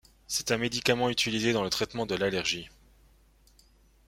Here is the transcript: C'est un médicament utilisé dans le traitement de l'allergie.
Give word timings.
C'est 0.25 0.49
un 0.49 0.57
médicament 0.57 1.11
utilisé 1.11 1.53
dans 1.53 1.63
le 1.63 1.69
traitement 1.69 2.07
de 2.07 2.15
l'allergie. 2.15 2.71